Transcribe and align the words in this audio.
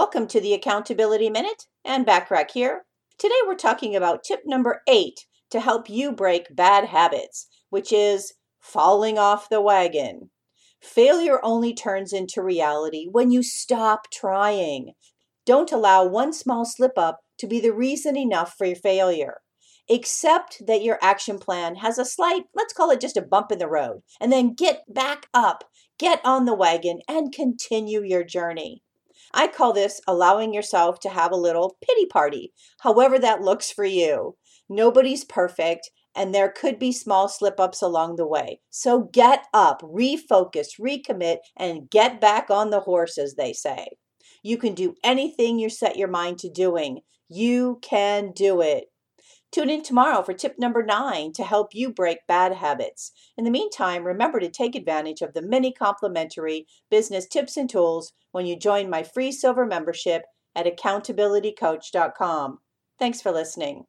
Welcome 0.00 0.28
to 0.28 0.40
the 0.40 0.54
Accountability 0.54 1.28
Minute 1.28 1.66
Ann 1.84 2.06
Bachrach 2.06 2.52
here. 2.52 2.86
Today 3.18 3.34
we're 3.46 3.54
talking 3.54 3.94
about 3.94 4.24
tip 4.24 4.40
number 4.46 4.80
eight 4.88 5.26
to 5.50 5.60
help 5.60 5.90
you 5.90 6.10
break 6.10 6.56
bad 6.56 6.86
habits, 6.86 7.48
which 7.68 7.92
is 7.92 8.32
falling 8.60 9.18
off 9.18 9.50
the 9.50 9.60
wagon. 9.60 10.30
Failure 10.80 11.38
only 11.44 11.74
turns 11.74 12.14
into 12.14 12.42
reality 12.42 13.08
when 13.12 13.30
you 13.30 13.42
stop 13.42 14.10
trying. 14.10 14.94
Don't 15.44 15.70
allow 15.70 16.06
one 16.06 16.32
small 16.32 16.64
slip 16.64 16.96
up 16.96 17.18
to 17.36 17.46
be 17.46 17.60
the 17.60 17.74
reason 17.74 18.16
enough 18.16 18.54
for 18.56 18.64
your 18.64 18.76
failure. 18.76 19.42
Accept 19.90 20.66
that 20.66 20.82
your 20.82 20.98
action 21.02 21.38
plan 21.38 21.74
has 21.74 21.98
a 21.98 22.06
slight, 22.06 22.44
let's 22.54 22.72
call 22.72 22.90
it 22.90 23.02
just 23.02 23.18
a 23.18 23.22
bump 23.22 23.52
in 23.52 23.58
the 23.58 23.68
road, 23.68 24.00
and 24.18 24.32
then 24.32 24.54
get 24.54 24.82
back 24.88 25.26
up, 25.34 25.64
get 25.98 26.22
on 26.24 26.46
the 26.46 26.54
wagon, 26.54 27.00
and 27.06 27.34
continue 27.34 28.02
your 28.02 28.24
journey. 28.24 28.82
I 29.32 29.46
call 29.46 29.72
this 29.72 30.00
allowing 30.06 30.52
yourself 30.54 31.00
to 31.00 31.08
have 31.08 31.32
a 31.32 31.36
little 31.36 31.76
pity 31.84 32.06
party, 32.06 32.52
however 32.80 33.18
that 33.18 33.42
looks 33.42 33.70
for 33.70 33.84
you. 33.84 34.36
Nobody's 34.68 35.24
perfect, 35.24 35.90
and 36.14 36.34
there 36.34 36.50
could 36.50 36.78
be 36.78 36.92
small 36.92 37.28
slip 37.28 37.58
ups 37.60 37.82
along 37.82 38.16
the 38.16 38.26
way. 38.26 38.60
So 38.70 39.08
get 39.12 39.44
up, 39.52 39.82
refocus, 39.82 40.78
recommit, 40.80 41.38
and 41.56 41.90
get 41.90 42.20
back 42.20 42.50
on 42.50 42.70
the 42.70 42.80
horse, 42.80 43.18
as 43.18 43.34
they 43.34 43.52
say. 43.52 43.88
You 44.42 44.56
can 44.56 44.74
do 44.74 44.94
anything 45.04 45.58
you 45.58 45.68
set 45.68 45.96
your 45.96 46.08
mind 46.08 46.38
to 46.40 46.50
doing. 46.50 47.00
You 47.28 47.78
can 47.82 48.32
do 48.32 48.60
it. 48.60 48.86
Tune 49.52 49.70
in 49.70 49.82
tomorrow 49.82 50.22
for 50.22 50.32
tip 50.32 50.58
number 50.58 50.82
nine 50.84 51.32
to 51.32 51.42
help 51.42 51.74
you 51.74 51.92
break 51.92 52.18
bad 52.28 52.52
habits. 52.54 53.10
In 53.36 53.44
the 53.44 53.50
meantime, 53.50 54.04
remember 54.04 54.38
to 54.38 54.48
take 54.48 54.76
advantage 54.76 55.22
of 55.22 55.34
the 55.34 55.42
many 55.42 55.72
complimentary 55.72 56.66
business 56.88 57.26
tips 57.26 57.56
and 57.56 57.68
tools 57.68 58.12
when 58.30 58.46
you 58.46 58.56
join 58.56 58.88
my 58.88 59.02
free 59.02 59.32
silver 59.32 59.66
membership 59.66 60.22
at 60.54 60.66
accountabilitycoach.com. 60.66 62.58
Thanks 62.98 63.20
for 63.20 63.32
listening. 63.32 63.86